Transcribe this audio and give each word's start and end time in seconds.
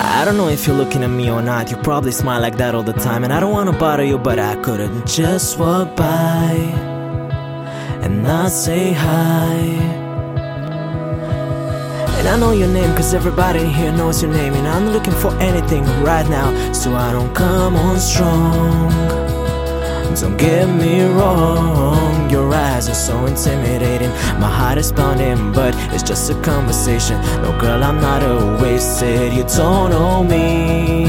I 0.00 0.24
don't 0.24 0.36
know 0.36 0.48
if 0.48 0.66
you're 0.66 0.76
looking 0.76 1.02
at 1.02 1.10
me 1.10 1.28
or 1.28 1.42
not. 1.42 1.70
You 1.70 1.76
probably 1.76 2.12
smile 2.12 2.40
like 2.40 2.56
that 2.58 2.74
all 2.74 2.84
the 2.84 2.92
time. 2.92 3.24
And 3.24 3.32
I 3.32 3.40
don't 3.40 3.52
wanna 3.52 3.72
bother 3.72 4.04
you, 4.04 4.16
but 4.16 4.38
I 4.38 4.54
couldn't 4.62 5.06
just 5.06 5.58
walk 5.58 5.96
by 5.96 6.52
and 8.02 8.22
not 8.22 8.50
say 8.52 8.92
hi. 8.92 9.56
And 12.18 12.28
I 12.28 12.38
know 12.38 12.52
your 12.52 12.68
name, 12.68 12.94
cause 12.96 13.12
everybody 13.12 13.64
here 13.64 13.92
knows 13.92 14.22
your 14.22 14.32
name. 14.32 14.54
And 14.54 14.68
I'm 14.68 14.90
looking 14.90 15.14
for 15.14 15.34
anything 15.40 15.84
right 16.02 16.28
now, 16.28 16.72
so 16.72 16.94
I 16.94 17.12
don't 17.12 17.34
come 17.34 17.74
on 17.76 17.98
strong. 17.98 19.37
Don't 20.14 20.36
get 20.36 20.66
me 20.66 21.04
wrong, 21.04 22.28
your 22.30 22.52
eyes 22.52 22.88
are 22.88 22.94
so 22.94 23.26
intimidating. 23.26 24.10
My 24.40 24.50
heart 24.50 24.78
is 24.78 24.90
pounding, 24.90 25.52
but 25.52 25.74
it's 25.94 26.02
just 26.02 26.30
a 26.30 26.34
conversation. 26.42 27.20
No, 27.42 27.56
girl, 27.60 27.82
I'm 27.84 28.00
not 28.00 28.22
a 28.22 28.60
wasted. 28.60 29.32
You 29.32 29.44
don't 29.44 29.90
know 29.90 30.24
me, 30.24 31.06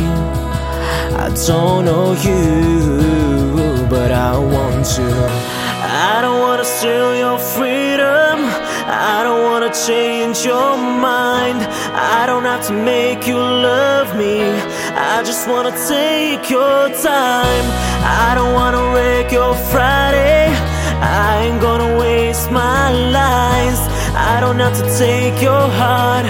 I 1.26 1.30
don't 1.48 1.86
know 1.86 2.14
you, 2.14 3.88
but 3.90 4.12
I 4.12 4.38
want 4.38 4.86
to. 4.96 5.60
I 5.82 6.22
don't 6.22 6.40
wanna 6.42 6.66
steal 6.66 7.16
your 7.16 7.40
freedom. 7.40 8.38
I 8.86 9.24
don't 9.24 9.44
wanna 9.44 9.74
change 9.74 10.46
your 10.46 10.78
mind. 10.78 11.62
I 11.94 12.26
don't 12.28 12.44
have 12.44 12.66
to 12.68 12.74
make 12.74 13.28
you 13.28 13.38
love 13.38 14.16
me. 14.16 14.40
I 14.96 15.24
just 15.24 15.48
wanna 15.48 15.72
take 15.88 16.50
your 16.50 16.90
time. 17.04 17.66
I 18.04 18.34
don't 18.36 18.54
wanna 18.54 18.94
wreck 18.94 19.32
your 19.32 19.54
Friday. 19.72 20.48
I 21.02 21.44
ain't 21.46 21.62
gonna 21.62 21.98
waste 22.00 22.52
my 22.52 22.92
lines. 22.92 23.80
I 24.16 24.40
don't 24.40 24.60
have 24.60 24.76
to 24.78 24.98
take 24.98 25.42
your 25.42 25.68
heart. 25.82 26.26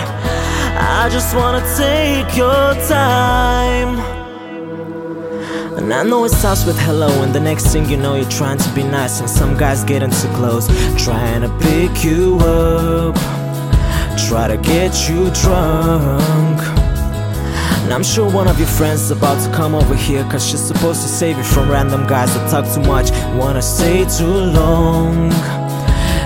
I 0.76 1.10
just 1.10 1.36
wanna 1.36 1.64
take 1.78 2.36
your 2.36 2.74
time. 2.88 4.00
And 5.78 5.94
I 5.94 6.04
know 6.04 6.26
it 6.26 6.30
starts 6.32 6.66
with 6.66 6.78
hello, 6.80 7.10
and 7.24 7.34
the 7.34 7.40
next 7.40 7.68
thing 7.72 7.90
you 7.90 7.98
know, 7.98 8.16
you're 8.16 8.30
trying 8.30 8.58
to 8.58 8.70
be 8.74 8.84
nice, 8.84 9.22
and 9.22 9.30
some 9.30 9.58
guys 9.58 9.84
getting 9.84 10.12
too 10.12 10.28
close, 10.36 10.68
trying 11.04 11.42
to 11.42 11.50
pick 11.60 12.04
you 12.04 12.38
up, 12.40 13.16
try 14.28 14.48
to 14.48 14.58
get 14.58 15.10
you 15.10 15.30
drunk. 15.32 16.79
And 17.84 17.94
I'm 17.94 18.04
sure 18.04 18.30
one 18.30 18.48
of 18.48 18.60
your 18.60 18.68
friends 18.68 19.02
is 19.02 19.12
about 19.12 19.42
to 19.44 19.52
come 19.56 19.74
over 19.74 19.96
here, 19.96 20.24
cause 20.26 20.46
she's 20.48 20.62
supposed 20.62 21.02
to 21.02 21.08
save 21.08 21.38
you 21.38 21.44
from 21.44 21.70
random 21.70 22.06
guys 22.08 22.34
that 22.36 22.50
talk 22.52 22.66
too 22.74 22.82
much, 22.82 23.12
wanna 23.36 23.62
stay 23.62 24.06
too 24.06 24.26
long. 24.28 25.32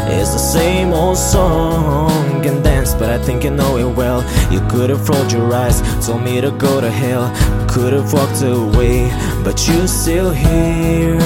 It's 0.06 0.34
the 0.34 0.38
same 0.38 0.94
old 0.94 1.18
song 1.18 2.46
and 2.46 2.64
dance, 2.64 2.94
but 2.94 3.10
I 3.10 3.18
think 3.18 3.44
you 3.46 3.52
know 3.52 3.78
it 3.78 3.96
well. 3.96 4.22
You 4.52 4.60
could 4.68 4.90
have 4.90 5.08
rolled 5.08 5.32
your 5.32 5.54
eyes, 5.54 5.82
told 6.06 6.24
me 6.24 6.42
to 6.42 6.52
go 6.52 6.82
to 6.82 6.92
hell. 6.92 7.32
Could 7.68 7.94
have 7.94 8.12
walked 8.14 8.42
away, 8.44 9.10
but 9.44 9.68
you're 9.68 9.88
still 9.88 10.32
here. 10.32 11.18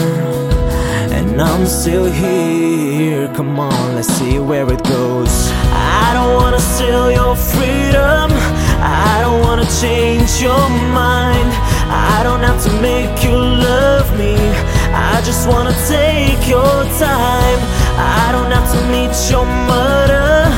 And 1.12 1.42
I'm 1.42 1.66
still 1.66 2.06
here. 2.06 3.28
Come 3.36 3.60
on, 3.60 3.96
let's 3.96 4.08
see 4.08 4.40
where 4.40 4.72
it 4.72 4.84
goes. 4.84 5.52
I 5.74 6.12
don't 6.14 6.36
wanna 6.36 6.60
steal 6.60 7.12
your 7.12 7.36
freedom. 7.36 8.47
I 8.82 9.22
don't 9.22 9.42
wanna 9.42 9.68
change 9.82 10.42
your 10.42 10.70
mind. 10.94 11.52
I 11.90 12.22
don't 12.24 12.42
have 12.42 12.62
to 12.66 12.72
make 12.82 13.24
you 13.24 13.36
love 13.36 14.08
me. 14.18 14.36
I 14.94 15.22
just 15.26 15.48
wanna 15.48 15.76
take 15.88 16.48
your 16.48 16.78
time. 17.00 17.60
I 17.98 18.30
don't 18.32 18.52
have 18.52 18.70
to 18.74 18.80
meet 18.94 19.16
your 19.32 19.46
mother. 19.46 20.50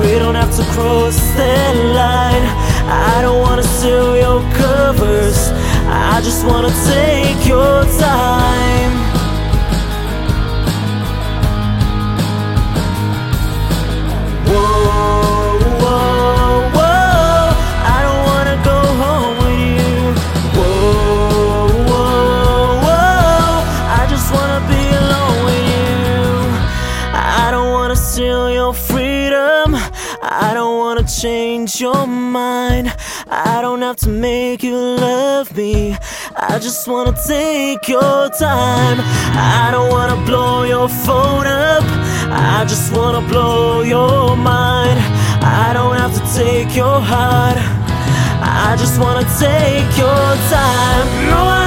We 0.00 0.18
don't 0.18 0.34
have 0.34 0.54
to 0.56 0.64
cross 0.72 1.18
that 1.36 1.74
line. 1.98 2.46
I 2.88 3.22
don't 3.22 3.40
wanna 3.40 3.62
steal 3.62 4.16
your 4.16 4.40
covers. 4.52 5.50
I 5.86 6.20
just 6.22 6.46
wanna 6.46 6.72
take 6.86 7.46
your 7.46 7.84
time. 7.98 8.49
Change 31.20 31.82
your 31.82 32.06
mind. 32.06 32.90
I 33.28 33.60
don't 33.60 33.82
have 33.82 33.96
to 33.96 34.08
make 34.08 34.62
you 34.62 34.74
love 34.74 35.54
me. 35.54 35.94
I 36.34 36.58
just 36.58 36.88
wanna 36.88 37.14
take 37.26 37.86
your 37.88 38.30
time. 38.30 38.98
I 39.58 39.68
don't 39.70 39.90
wanna 39.90 40.16
blow 40.24 40.62
your 40.62 40.88
phone 40.88 41.46
up. 41.46 41.84
I 42.30 42.64
just 42.66 42.96
wanna 42.96 43.20
blow 43.28 43.82
your 43.82 44.34
mind. 44.34 44.98
I 45.42 45.72
don't 45.74 45.96
have 45.96 46.14
to 46.14 46.24
take 46.34 46.74
your 46.74 46.98
heart. 47.12 47.58
I 48.40 48.76
just 48.78 48.98
wanna 48.98 49.26
take 49.38 49.90
your 49.98 50.26
time. 50.56 51.06
No, 51.28 51.59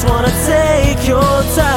just 0.00 0.10
wanna 0.10 0.32
take 0.46 1.06
your 1.06 1.20
time. 1.54 1.69